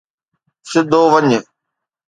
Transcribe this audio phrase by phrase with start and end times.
[0.71, 1.25] سڌو وڃ